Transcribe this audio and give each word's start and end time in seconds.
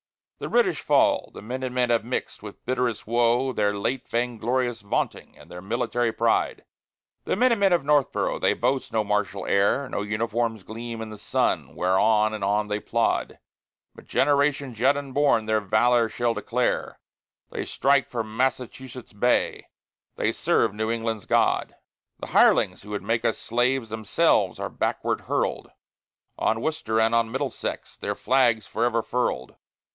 The 0.39 0.49
British 0.49 0.81
fall: 0.81 1.29
the 1.31 1.43
Minute 1.43 1.71
Men 1.71 1.91
have 1.91 2.03
mixed 2.03 2.41
with 2.41 2.65
bitterest 2.65 3.05
woe 3.05 3.53
Their 3.53 3.77
late 3.77 4.07
vainglorious 4.09 4.81
vaunting 4.81 5.37
and 5.37 5.51
their 5.51 5.61
military 5.61 6.11
pride. 6.11 6.65
The 7.25 7.35
Minute 7.35 7.59
Men 7.59 7.71
of 7.73 7.83
Northboro' 7.83 8.39
they 8.39 8.55
boast 8.55 8.91
no 8.91 9.03
martial 9.03 9.45
air; 9.45 9.87
No 9.87 10.01
uniforms 10.01 10.63
gleam 10.63 10.99
in 10.99 11.11
the 11.11 11.19
sun 11.19 11.75
where 11.75 11.99
on 11.99 12.33
and 12.33 12.43
on 12.43 12.67
they 12.67 12.79
plod; 12.79 13.37
But 13.93 14.07
generations 14.07 14.79
yet 14.79 14.97
unborn 14.97 15.45
their 15.45 15.61
valor 15.61 16.09
shall 16.09 16.33
declare; 16.33 16.99
They 17.51 17.63
strike 17.63 18.09
for 18.09 18.23
Massachusetts 18.23 19.13
Bay; 19.13 19.67
they 20.15 20.31
serve 20.31 20.73
New 20.73 20.89
England's 20.89 21.27
God. 21.27 21.75
The 22.17 22.27
hirelings 22.33 22.81
who 22.81 22.89
would 22.89 23.03
make 23.03 23.23
us 23.23 23.37
slaves 23.37 23.89
themselves 23.89 24.57
are 24.59 24.69
backward 24.69 25.21
hurled, 25.21 25.69
On 26.39 26.61
Worcester 26.61 26.99
and 26.99 27.13
on 27.13 27.31
Middlesex 27.31 27.95
their 27.95 28.15
flag's 28.15 28.65
forever 28.65 29.03
furled. 29.03 29.53